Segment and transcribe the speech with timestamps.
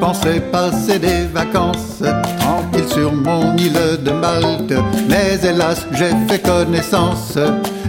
[0.00, 2.02] pensais passer des vacances
[2.40, 4.74] tranquille sur mon île de Malte.
[5.08, 7.38] Mais hélas, j'ai fait connaissance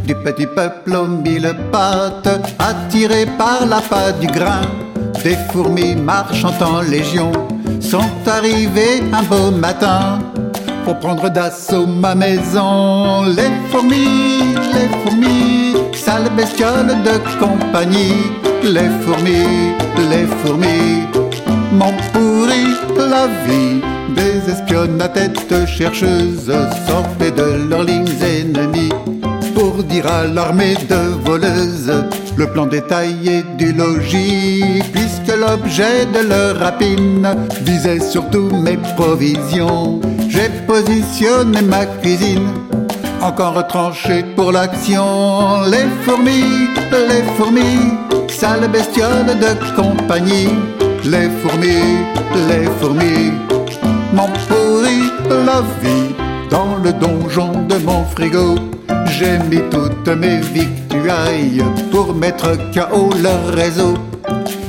[0.05, 2.29] du petit peuple aux mille pattes,
[2.59, 4.61] attiré par la patte du grain.
[5.23, 7.31] Des fourmis marchant en légion
[7.79, 10.19] sont arrivées un beau matin
[10.83, 13.23] pour prendre d'assaut ma maison.
[13.23, 18.31] Les fourmis, les fourmis, sales bestioles de compagnie.
[18.63, 19.73] Les fourmis,
[20.09, 21.07] les fourmis,
[21.73, 22.65] m'ont pourri
[22.97, 23.81] la vie.
[24.15, 26.51] Des espionnes à tête chercheuse
[26.87, 28.93] sortaient de leurs lignes ennemies
[29.55, 31.93] pour dire à l'armée de voleuses
[32.35, 37.27] le plan détaillé du logis, puisque l'objet de leur rapine
[37.61, 40.01] visait surtout mes provisions.
[40.29, 42.49] J'ai positionné ma cuisine,
[43.21, 45.61] encore retranchée pour l'action.
[45.69, 47.93] Les fourmis, les fourmis,
[48.27, 50.49] sales bestioles de compagnie.
[51.05, 51.97] Les fourmis,
[52.47, 53.33] les fourmis,
[54.13, 56.15] m'ont pourri la vie
[56.49, 58.55] dans le donjon de mon frigo.
[59.07, 63.95] J'ai mis toutes mes victuailles pour mettre KO leur réseau.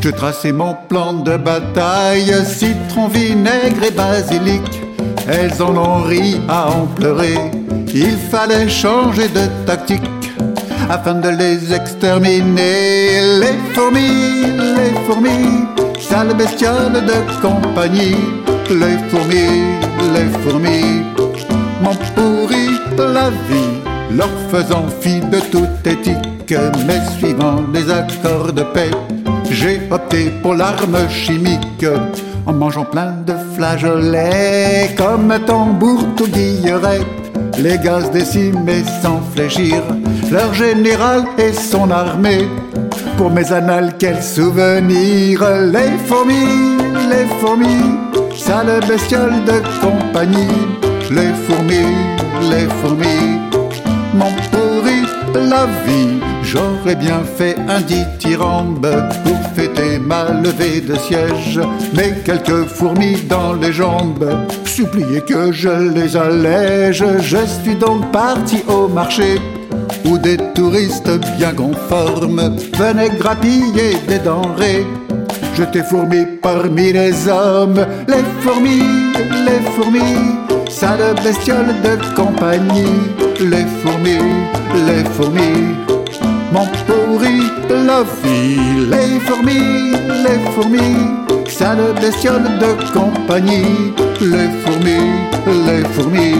[0.01, 4.63] Je traçais mon plan de bataille, citron, vinaigre et basilic.
[5.29, 7.39] Elles en ont ri à en pleurer.
[7.95, 10.03] Il fallait changer de tactique
[10.91, 13.21] afin de les exterminer.
[13.41, 14.43] Les fourmis,
[14.77, 15.65] les fourmis,
[16.15, 18.17] sales bestioles de compagnie.
[18.83, 19.63] Les fourmis,
[20.15, 21.03] les fourmis,
[21.83, 22.69] m'ont pourri
[23.17, 23.75] la vie
[24.19, 26.55] leur faisant fi de toute éthique,
[26.87, 28.93] mais suivant les accords de paix,
[29.51, 31.87] j'ai opté pour l'arme chimique
[32.47, 37.03] en mangeant plein de flageolets comme tambour tout guilleret.
[37.59, 39.83] Les gaz décimés sans fléchir,
[40.31, 42.47] leur général et son armée.
[43.17, 45.41] Pour mes annales, quel souvenir
[45.73, 46.79] Les fourmis,
[47.09, 47.95] les fourmis,
[48.37, 50.49] sales bestioles de compagnie.
[51.11, 51.95] Les fourmis,
[52.51, 53.39] les fourmis,
[54.15, 55.03] m'ont pourri
[55.35, 56.21] la vie.
[56.43, 58.87] J'aurais bien fait un dithyrambe
[59.25, 61.61] pour fêter ma levée de siège,
[61.95, 64.29] mais quelques fourmis dans les jambes
[64.65, 67.05] suppliaient que je les allège.
[67.21, 69.41] Je suis donc parti au marché
[70.05, 74.87] où des touristes bien conformes venaient grappiller des denrées.
[75.57, 78.83] J'étais fourmi parmi les hommes, les fourmis,
[79.47, 80.35] les fourmis,
[80.69, 82.99] sales bestioles de compagnie,
[83.41, 84.19] les fourmis,
[84.87, 85.75] les fourmis,
[86.53, 89.93] m'ont pourri la vie, les fourmis,
[90.25, 90.97] les fourmis,
[91.47, 95.13] sales bestioles de compagnie, les fourmis,
[95.67, 96.35] les fourmis,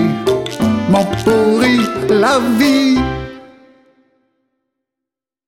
[0.91, 1.79] m'ont pourri
[2.11, 3.24] la vie.